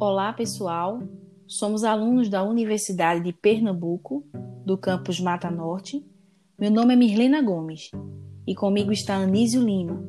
Olá, 0.00 0.32
pessoal. 0.32 1.02
Somos 1.44 1.82
alunos 1.82 2.28
da 2.28 2.44
Universidade 2.44 3.20
de 3.20 3.32
Pernambuco, 3.32 4.24
do 4.64 4.78
campus 4.78 5.18
Mata 5.18 5.50
Norte. 5.50 6.06
Meu 6.56 6.70
nome 6.70 6.94
é 6.94 6.96
Mirlena 6.96 7.42
Gomes 7.42 7.90
e 8.46 8.54
comigo 8.54 8.92
está 8.92 9.16
Anísio 9.16 9.60
Lima. 9.60 10.00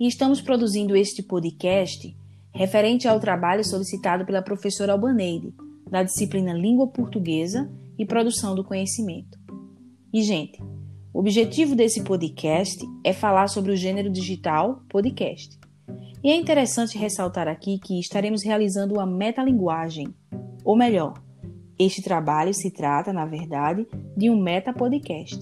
E 0.00 0.08
estamos 0.08 0.40
produzindo 0.40 0.96
este 0.96 1.22
podcast 1.22 2.12
referente 2.52 3.06
ao 3.06 3.20
trabalho 3.20 3.64
solicitado 3.64 4.26
pela 4.26 4.42
professora 4.42 4.94
Albaneide, 4.94 5.54
da 5.88 6.02
disciplina 6.02 6.52
Língua 6.52 6.88
Portuguesa 6.88 7.70
e 7.96 8.04
Produção 8.04 8.56
do 8.56 8.64
Conhecimento. 8.64 9.38
E, 10.12 10.24
gente, 10.24 10.60
o 11.14 11.20
objetivo 11.20 11.76
desse 11.76 12.02
podcast 12.02 12.84
é 13.04 13.12
falar 13.12 13.46
sobre 13.46 13.70
o 13.70 13.76
gênero 13.76 14.10
digital 14.10 14.82
podcast. 14.88 15.59
E 16.22 16.28
é 16.30 16.36
interessante 16.36 16.98
ressaltar 16.98 17.48
aqui 17.48 17.78
que 17.78 17.98
estaremos 17.98 18.44
realizando 18.44 18.96
uma 18.96 19.06
metalinguagem, 19.06 20.14
ou 20.62 20.76
melhor, 20.76 21.14
este 21.78 22.02
trabalho 22.02 22.52
se 22.52 22.70
trata, 22.70 23.10
na 23.10 23.24
verdade, 23.24 23.88
de 24.14 24.28
um 24.28 24.38
meta-podcast. 24.38 25.40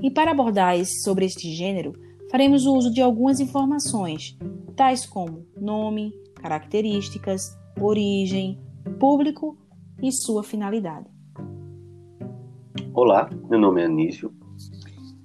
E 0.00 0.08
para 0.08 0.30
abordar 0.30 0.78
esse, 0.78 1.02
sobre 1.02 1.24
este 1.24 1.50
gênero, 1.52 1.92
faremos 2.30 2.64
uso 2.64 2.92
de 2.92 3.02
algumas 3.02 3.40
informações, 3.40 4.38
tais 4.76 5.04
como 5.04 5.44
nome, 5.60 6.12
características, 6.36 7.58
origem, 7.80 8.56
público 9.00 9.58
e 10.00 10.12
sua 10.12 10.44
finalidade. 10.44 11.08
Olá, 12.94 13.28
meu 13.48 13.58
nome 13.58 13.82
é 13.82 13.86
Anísio. 13.86 14.32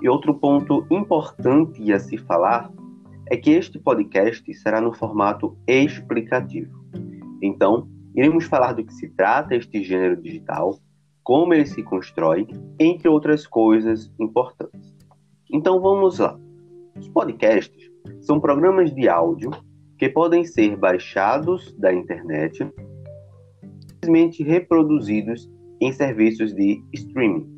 E 0.02 0.10
outro 0.10 0.34
ponto 0.34 0.84
importante 0.90 1.94
a 1.94 2.00
se 2.00 2.18
falar 2.18 2.72
é 3.30 3.38
que 3.38 3.52
este 3.52 3.80
podcast 3.80 4.54
será 4.56 4.80
no 4.80 4.94
formato 4.94 5.58
explicativo. 5.68 6.74
Então, 7.42 7.88
iremos 8.16 8.46
falar 8.46 8.74
do 8.74 8.86
que 8.86 8.94
se 8.94 9.10
trata 9.10 9.56
este 9.56 9.84
gênero 9.84 10.22
digital, 10.22 10.78
como 11.24 11.54
ele 11.54 11.66
se 11.66 11.84
constrói, 11.84 12.48
entre 12.80 13.10
outras 13.10 13.48
coisas 13.48 14.14
importantes. 14.20 14.96
Então 15.52 15.82
vamos 15.82 16.20
lá. 16.20 16.40
Os 16.98 17.08
podcasts 17.10 17.92
são 18.22 18.40
programas 18.40 18.94
de 18.94 19.10
áudio 19.10 19.52
que 19.98 20.10
podem 20.10 20.44
ser 20.44 20.76
baixados 20.76 21.74
da 21.78 21.94
internet 21.94 22.68
simplesmente 24.06 24.44
reproduzidos 24.44 25.50
em 25.82 25.92
serviços 25.92 26.54
de 26.54 26.82
streaming. 26.94 27.50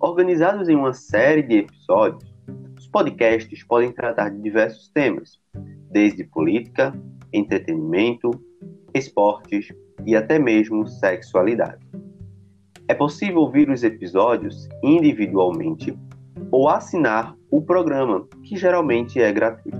Organizados 0.00 0.68
em 0.68 0.74
uma 0.74 0.92
série 0.92 1.42
de 1.42 1.58
episódios, 1.58 2.29
podcasts 2.90 3.62
podem 3.64 3.92
tratar 3.92 4.30
de 4.30 4.42
diversos 4.42 4.88
temas, 4.88 5.40
desde 5.90 6.24
política, 6.24 6.92
entretenimento, 7.32 8.30
esportes 8.92 9.68
e 10.04 10.16
até 10.16 10.38
mesmo 10.38 10.86
sexualidade. 10.86 11.86
É 12.88 12.94
possível 12.94 13.38
ouvir 13.42 13.70
os 13.70 13.84
episódios 13.84 14.68
individualmente 14.82 15.96
ou 16.50 16.68
assinar 16.68 17.36
o 17.48 17.62
programa, 17.62 18.26
que 18.42 18.56
geralmente 18.56 19.20
é 19.20 19.32
gratuito. 19.32 19.78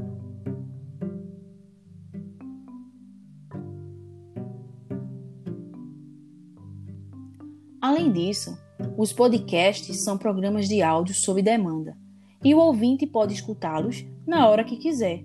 Além 7.81 8.13
disso, 8.13 8.57
os 8.97 9.13
podcasts 9.13 10.05
são 10.05 10.17
programas 10.17 10.69
de 10.69 10.81
áudio 10.81 11.15
sob 11.15 11.43
demanda 11.43 11.97
e 12.43 12.55
o 12.55 12.59
ouvinte 12.59 13.07
pode 13.07 13.35
escutá-los 13.35 14.05
na 14.27 14.49
hora 14.49 14.65
que 14.65 14.77
quiser, 14.77 15.23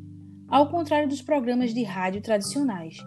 ao 0.48 0.70
contrário 0.70 1.08
dos 1.08 1.22
programas 1.22 1.74
de 1.74 1.84
rádio 1.84 2.22
tradicionais. 2.22 2.98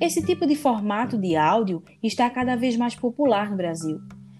Esse 0.00 0.24
tipo 0.24 0.46
de 0.46 0.56
formato 0.56 1.16
de 1.16 1.36
áudio 1.36 1.82
está 2.02 2.28
cada 2.28 2.56
vez 2.56 2.76
mais 2.76 2.94
popular 2.94 3.50
no 3.50 3.56
Brasil. 3.56 3.98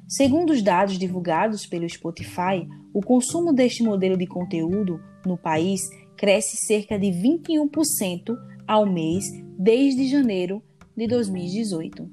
Segundo 0.08 0.50
os 0.50 0.62
dados 0.62 0.98
divulgados 0.98 1.66
pelo 1.66 1.88
Spotify, 1.88 2.66
o 2.92 3.00
consumo 3.00 3.52
deste 3.52 3.82
modelo 3.82 4.16
de 4.16 4.26
conteúdo 4.26 5.00
no 5.24 5.38
país 5.38 5.88
cresce 6.16 6.56
cerca 6.56 6.98
de 6.98 7.08
21% 7.08 8.36
ao 8.66 8.86
mês 8.86 9.24
desde 9.58 10.08
janeiro 10.08 10.62
de 10.96 11.06
2018. 11.06 12.10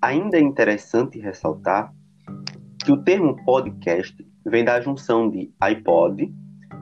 Ainda 0.00 0.38
é 0.38 0.40
interessante 0.40 1.18
ressaltar 1.18 1.92
que 2.84 2.92
o 2.92 3.02
termo 3.02 3.36
podcast 3.44 4.16
vem 4.46 4.64
da 4.64 4.80
junção 4.80 5.28
de 5.28 5.52
iPod, 5.60 6.32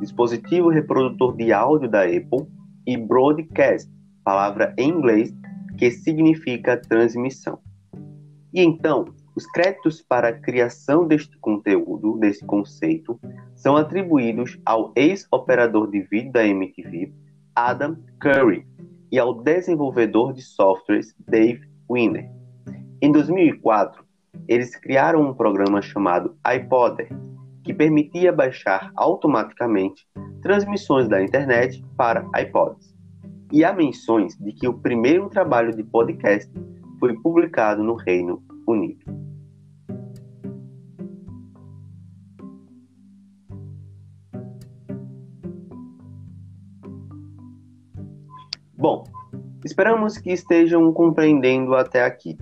dispositivo 0.01 0.69
reprodutor 0.69 1.37
de 1.37 1.53
áudio 1.53 1.89
da 1.89 2.03
Apple, 2.03 2.47
e 2.87 2.97
broadcast, 2.97 3.91
palavra 4.23 4.75
em 4.79 4.91
inglês 4.91 5.35
que 5.79 5.91
significa 5.91 6.77
transmissão. 6.77 7.59
E 8.53 8.61
então, 8.61 9.07
os 9.35 9.47
créditos 9.47 10.01
para 10.03 10.29
a 10.29 10.33
criação 10.33 11.07
deste 11.09 11.37
conteúdo, 11.39 12.19
desse 12.19 12.45
conceito, 12.45 13.19
são 13.57 13.77
atribuídos 13.77 14.59
ao 14.65 14.93
ex-operador 14.95 15.91
de 15.91 16.03
vídeo 16.03 16.31
da 16.31 16.47
MTV, 16.47 17.13
Adam 17.55 17.97
Curry, 18.21 18.67
e 19.11 19.19
ao 19.19 19.35
desenvolvedor 19.43 20.33
de 20.33 20.43
softwares 20.43 21.15
Dave 21.27 21.63
Winner. 21.91 22.31
Em 23.01 23.11
2004, 23.11 24.05
eles 24.47 24.77
criaram 24.77 25.23
um 25.23 25.35
programa 25.35 25.81
chamado 25.81 26.37
iPodder, 26.47 27.09
que 27.65 27.73
permitia 27.73 28.31
baixar 28.31 28.93
automaticamente 28.95 30.07
transmissões 30.43 31.09
da 31.09 31.23
internet 31.23 31.83
para 31.97 32.29
iPods. 32.39 32.95
E 33.51 33.65
há 33.65 33.73
menções 33.73 34.37
de 34.37 34.53
que 34.53 34.69
o 34.69 34.75
primeiro 34.75 35.31
trabalho 35.31 35.75
de 35.75 35.83
podcast 35.83 36.53
foi 37.01 37.15
publicado 37.21 37.83
no 37.83 37.95
Reino 37.95 38.43
Unido. 38.69 39.03
Bom, 48.77 49.05
esperamos 49.65 50.19
que 50.19 50.31
estejam 50.31 50.93
compreendendo 50.93 51.75
até 51.75 52.05
aqui. 52.05 52.37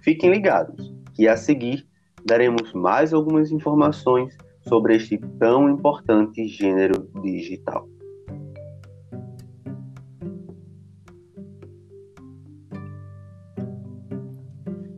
Fiquem 0.00 0.30
ligados, 0.30 0.94
que 1.12 1.28
a 1.28 1.36
seguir 1.36 1.86
daremos 2.24 2.72
mais 2.72 3.12
algumas 3.12 3.50
informações 3.50 4.34
sobre 4.68 4.96
este 4.96 5.18
tão 5.38 5.68
importante 5.68 6.46
gênero 6.48 7.10
digital. 7.22 7.88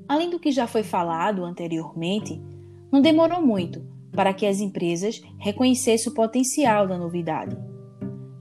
Além 0.09 0.31
do 0.31 0.39
que 0.39 0.51
já 0.51 0.67
foi 0.67 0.83
falado 0.83 1.45
anteriormente, 1.45 2.41
não 2.91 3.03
demorou 3.03 3.45
muito 3.45 3.85
para 4.13 4.33
que 4.33 4.47
as 4.47 4.61
empresas 4.61 5.21
reconhecessem 5.39 6.11
o 6.11 6.15
potencial 6.15 6.87
da 6.87 6.97
novidade. 6.97 7.57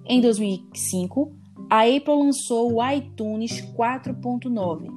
Em 0.05 0.21
2005, 0.21 1.35
a 1.69 1.81
Apple 1.81 2.13
lançou 2.13 2.75
o 2.75 2.89
iTunes 2.89 3.61
4.9, 3.75 4.87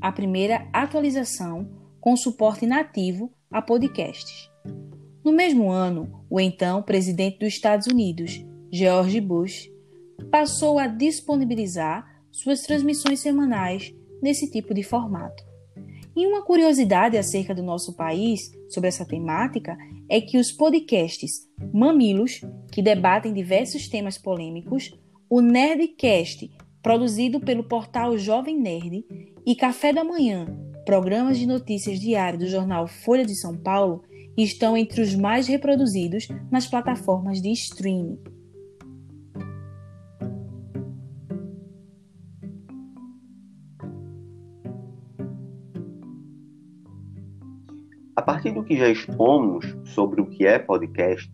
a 0.00 0.12
primeira 0.12 0.68
atualização 0.72 1.68
com 2.00 2.16
suporte 2.16 2.66
nativo 2.66 3.32
a 3.50 3.62
podcasts. 3.62 4.50
No 5.24 5.32
mesmo 5.32 5.70
ano, 5.70 6.24
o 6.28 6.40
então 6.40 6.82
presidente 6.82 7.38
dos 7.38 7.48
Estados 7.48 7.86
Unidos, 7.86 8.44
George 8.72 9.20
Bush, 9.20 9.70
passou 10.30 10.78
a 10.78 10.86
disponibilizar 10.86 12.04
suas 12.30 12.62
transmissões 12.62 13.20
semanais 13.20 13.94
nesse 14.20 14.50
tipo 14.50 14.74
de 14.74 14.82
formato. 14.82 15.44
E 16.16 16.26
uma 16.26 16.42
curiosidade 16.42 17.16
acerca 17.16 17.54
do 17.54 17.62
nosso 17.62 17.94
país 17.94 18.50
sobre 18.68 18.88
essa 18.88 19.04
temática 19.04 19.76
é 20.08 20.20
que 20.20 20.38
os 20.38 20.52
podcasts 20.52 21.48
Mamilos, 21.72 22.40
que 22.70 22.82
debatem 22.82 23.32
diversos 23.32 23.88
temas 23.88 24.18
polêmicos, 24.18 24.92
o 25.30 25.40
Nerdcast, 25.40 26.50
produzido 26.82 27.40
pelo 27.40 27.64
portal 27.64 28.18
Jovem 28.18 28.58
Nerd, 28.60 29.04
e 29.46 29.56
Café 29.56 29.92
da 29.92 30.04
Manhã, 30.04 30.46
programas 30.84 31.38
de 31.38 31.46
notícias 31.46 31.98
diário 31.98 32.38
do 32.38 32.46
jornal 32.46 32.86
Folha 32.86 33.24
de 33.24 33.34
São 33.34 33.56
Paulo, 33.56 34.02
estão 34.36 34.76
entre 34.76 35.00
os 35.00 35.14
mais 35.14 35.46
reproduzidos 35.46 36.28
nas 36.50 36.66
plataformas 36.66 37.40
de 37.40 37.50
streaming. 37.52 38.18
A 48.14 48.22
partir 48.22 48.52
do 48.52 48.62
que 48.62 48.76
já 48.76 48.88
expomos 48.88 49.66
sobre 49.84 50.20
o 50.20 50.26
que 50.26 50.46
é 50.46 50.58
podcast, 50.58 51.30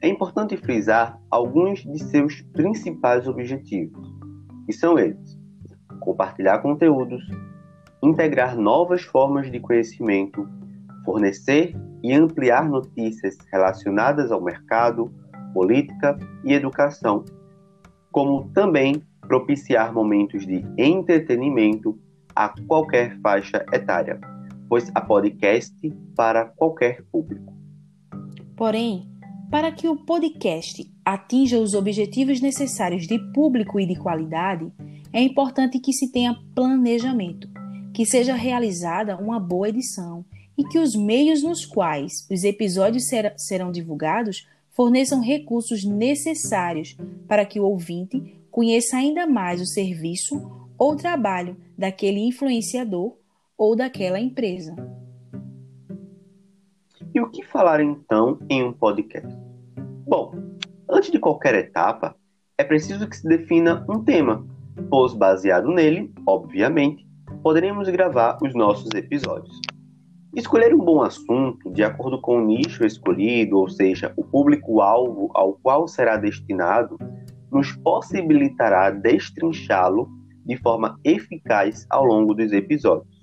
é 0.00 0.08
importante 0.08 0.56
frisar 0.56 1.18
alguns 1.30 1.80
de 1.80 1.98
seus 1.98 2.42
principais 2.52 3.26
objetivos, 3.26 4.06
e 4.68 4.72
são 4.72 4.98
eles: 4.98 5.38
compartilhar 6.00 6.58
conteúdos, 6.58 7.22
integrar 8.02 8.56
novas 8.56 9.02
formas 9.02 9.50
de 9.50 9.58
conhecimento, 9.58 10.46
fornecer 11.04 11.74
e 12.04 12.12
ampliar 12.12 12.68
notícias 12.68 13.34
relacionadas 13.50 14.30
ao 14.30 14.42
mercado, 14.42 15.10
política 15.54 16.18
e 16.44 16.52
educação, 16.52 17.24
como 18.12 18.50
também 18.50 19.02
propiciar 19.22 19.90
momentos 19.90 20.46
de 20.46 20.62
entretenimento 20.76 21.98
a 22.36 22.50
qualquer 22.68 23.18
faixa 23.20 23.64
etária, 23.72 24.20
pois 24.68 24.92
há 24.94 25.00
podcast 25.00 25.74
para 26.14 26.44
qualquer 26.44 27.02
público. 27.10 27.54
Porém, 28.54 29.08
para 29.50 29.72
que 29.72 29.88
o 29.88 29.96
podcast 29.96 30.84
atinja 31.06 31.58
os 31.58 31.72
objetivos 31.72 32.38
necessários 32.38 33.06
de 33.06 33.18
público 33.32 33.80
e 33.80 33.86
de 33.86 33.96
qualidade, 33.96 34.70
é 35.10 35.22
importante 35.22 35.78
que 35.78 35.92
se 35.92 36.12
tenha 36.12 36.36
planejamento, 36.54 37.48
que 37.94 38.04
seja 38.04 38.34
realizada 38.34 39.16
uma 39.16 39.40
boa 39.40 39.70
edição 39.70 40.22
e 40.56 40.64
que 40.64 40.78
os 40.78 40.94
meios 40.94 41.42
nos 41.42 41.64
quais 41.64 42.26
os 42.30 42.44
episódios 42.44 43.08
ser, 43.08 43.34
serão 43.36 43.72
divulgados 43.72 44.46
forneçam 44.70 45.20
recursos 45.20 45.84
necessários 45.84 46.96
para 47.28 47.44
que 47.44 47.60
o 47.60 47.64
ouvinte 47.64 48.40
conheça 48.50 48.96
ainda 48.96 49.26
mais 49.26 49.60
o 49.60 49.66
serviço 49.66 50.50
ou 50.76 50.96
trabalho 50.96 51.56
daquele 51.78 52.20
influenciador 52.20 53.16
ou 53.56 53.76
daquela 53.76 54.18
empresa. 54.18 54.74
E 57.14 57.20
o 57.20 57.30
que 57.30 57.44
falar 57.44 57.80
então 57.80 58.38
em 58.50 58.64
um 58.64 58.72
podcast? 58.72 59.32
Bom, 60.06 60.34
antes 60.90 61.12
de 61.12 61.20
qualquer 61.20 61.54
etapa, 61.54 62.16
é 62.58 62.64
preciso 62.64 63.08
que 63.08 63.16
se 63.16 63.28
defina 63.28 63.84
um 63.88 64.02
tema, 64.02 64.44
pois 64.90 65.14
baseado 65.14 65.68
nele, 65.68 66.12
obviamente, 66.26 67.06
poderemos 67.42 67.88
gravar 67.88 68.38
os 68.42 68.52
nossos 68.54 68.90
episódios. 68.94 69.60
Escolher 70.36 70.74
um 70.74 70.78
bom 70.78 71.00
assunto 71.00 71.70
de 71.70 71.84
acordo 71.84 72.20
com 72.20 72.38
o 72.38 72.44
nicho 72.44 72.84
escolhido, 72.84 73.56
ou 73.56 73.68
seja, 73.68 74.12
o 74.16 74.24
público-alvo 74.24 75.30
ao 75.32 75.52
qual 75.52 75.86
será 75.86 76.16
destinado, 76.16 76.98
nos 77.52 77.70
possibilitará 77.76 78.90
destrinchá-lo 78.90 80.08
de 80.44 80.56
forma 80.56 80.98
eficaz 81.04 81.86
ao 81.88 82.04
longo 82.04 82.34
dos 82.34 82.50
episódios. 82.52 83.14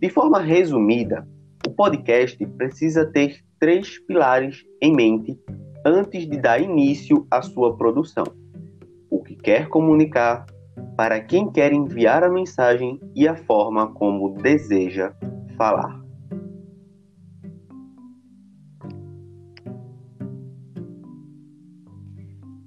De 0.00 0.08
forma 0.08 0.40
resumida, 0.40 1.28
o 1.66 1.70
podcast 1.70 2.44
precisa 2.56 3.04
ter 3.04 3.44
três 3.60 3.98
pilares 4.06 4.64
em 4.80 4.96
mente 4.96 5.38
antes 5.84 6.26
de 6.26 6.38
dar 6.38 6.62
início 6.62 7.26
à 7.30 7.42
sua 7.42 7.76
produção: 7.76 8.24
o 9.10 9.22
que 9.22 9.36
quer 9.36 9.68
comunicar, 9.68 10.46
para 10.96 11.20
quem 11.20 11.52
quer 11.52 11.74
enviar 11.74 12.24
a 12.24 12.30
mensagem 12.30 12.98
e 13.14 13.28
a 13.28 13.36
forma 13.36 13.92
como 13.92 14.30
deseja 14.30 15.12
falar. 15.58 16.01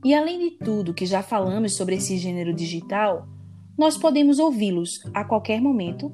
E 0.06 0.14
além 0.14 0.38
de 0.38 0.52
tudo 0.52 0.94
que 0.94 1.04
já 1.04 1.24
falamos 1.24 1.76
sobre 1.76 1.96
esse 1.96 2.16
gênero 2.20 2.54
digital, 2.54 3.28
nós 3.76 3.98
podemos 3.98 4.38
ouvi-los 4.38 4.92
a 5.12 5.26
qualquer 5.26 5.60
momento. 5.60 6.12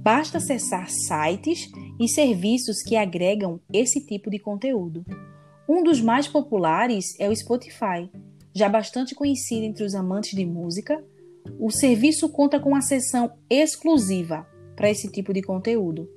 Basta 0.00 0.38
acessar 0.38 0.88
sites 0.88 1.68
e 1.98 2.08
serviços 2.08 2.84
que 2.84 2.94
agregam 2.94 3.60
esse 3.72 4.06
tipo 4.06 4.30
de 4.30 4.38
conteúdo. 4.38 5.04
Um 5.68 5.82
dos 5.82 6.00
mais 6.00 6.28
populares 6.28 7.18
é 7.18 7.28
o 7.28 7.34
Spotify, 7.34 8.08
já 8.54 8.68
bastante 8.68 9.12
conhecido 9.12 9.64
entre 9.64 9.82
os 9.82 9.96
amantes 9.96 10.36
de 10.36 10.46
música. 10.46 11.04
O 11.58 11.68
serviço 11.68 12.28
conta 12.28 12.60
com 12.60 12.68
uma 12.68 12.80
seção 12.80 13.32
exclusiva 13.50 14.46
para 14.76 14.88
esse 14.88 15.10
tipo 15.10 15.32
de 15.32 15.42
conteúdo, 15.42 16.08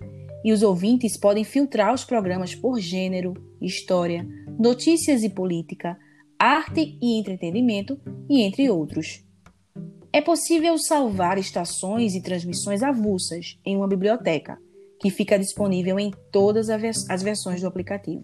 e 0.43 0.53
os 0.53 0.61
ouvintes 0.61 1.17
podem 1.17 1.43
filtrar 1.43 1.91
os 1.91 2.05
programas 2.05 2.53
por 2.53 2.79
gênero, 2.79 3.33
história, 3.59 4.27
notícias 4.59 5.23
e 5.23 5.29
política, 5.29 5.97
arte 6.45 6.95
e 7.01 7.19
entretenimento, 7.19 7.99
e 8.29 8.43
entre 8.43 8.69
outros. 8.69 9.25
É 10.13 10.21
possível 10.21 10.77
salvar 10.77 11.39
estações 11.39 12.13
e 12.13 12.21
transmissões 12.21 12.83
avulsas 12.83 13.59
em 13.65 13.75
uma 13.75 13.87
biblioteca, 13.87 14.57
que 15.01 15.09
fica 15.09 15.39
disponível 15.39 15.99
em 15.99 16.11
todas 16.31 16.69
as 16.69 17.23
versões 17.23 17.61
do 17.61 17.67
aplicativo. 17.67 18.23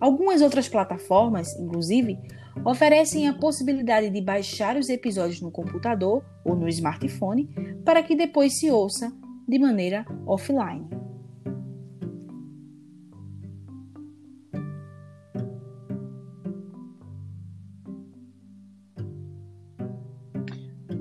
Algumas 0.00 0.42
outras 0.42 0.68
plataformas, 0.68 1.56
inclusive, 1.56 2.18
oferecem 2.64 3.28
a 3.28 3.34
possibilidade 3.34 4.10
de 4.10 4.20
baixar 4.20 4.76
os 4.76 4.88
episódios 4.88 5.40
no 5.40 5.52
computador 5.52 6.24
ou 6.44 6.56
no 6.56 6.68
smartphone 6.68 7.48
para 7.84 8.02
que 8.02 8.16
depois 8.16 8.58
se 8.58 8.70
ouça 8.70 9.12
de 9.48 9.58
maneira 9.58 10.04
offline. 10.26 11.01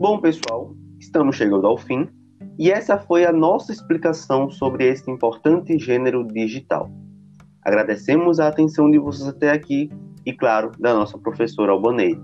Bom, 0.02 0.20
pessoal, 0.20 0.76
estamos 1.00 1.36
chegando 1.36 1.68
ao 1.68 1.78
fim 1.78 2.10
e 2.58 2.72
essa 2.72 2.98
foi 2.98 3.24
a 3.24 3.32
nossa 3.32 3.72
explicação 3.72 4.50
sobre 4.50 4.88
este 4.88 5.12
importante 5.12 5.78
gênero 5.78 6.26
digital. 6.26 6.90
Agradecemos 7.62 8.40
a 8.40 8.48
atenção 8.48 8.90
de 8.90 8.98
vocês 8.98 9.30
até 9.30 9.52
aqui 9.52 9.92
e, 10.26 10.34
claro, 10.34 10.72
da 10.80 10.96
nossa 10.96 11.20
professora 11.20 11.72
Albanei. 11.72 12.20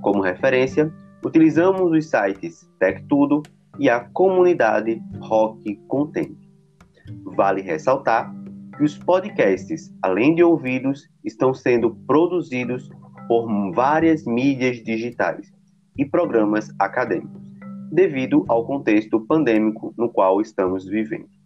Como 0.00 0.22
referência, 0.22 0.94
utilizamos 1.24 1.90
os 1.90 2.08
sites 2.08 2.70
TecTudo 2.78 3.42
e 3.80 3.90
a 3.90 3.98
comunidade 3.98 5.02
Rock 5.18 5.74
Content. 5.88 6.38
Vale 7.34 7.62
ressaltar 7.62 8.32
que 8.76 8.84
os 8.84 8.96
podcasts, 8.96 9.92
além 10.02 10.36
de 10.36 10.44
ouvidos, 10.44 11.08
estão 11.24 11.52
sendo 11.52 11.96
produzidos 12.06 12.88
por 13.26 13.72
várias 13.72 14.24
mídias 14.24 14.76
digitais 14.84 15.57
e 15.98 16.04
programas 16.04 16.72
acadêmicos, 16.78 17.42
devido 17.90 18.44
ao 18.48 18.64
contexto 18.64 19.20
pandêmico 19.20 19.92
no 19.98 20.08
qual 20.08 20.40
estamos 20.40 20.86
vivendo. 20.86 21.37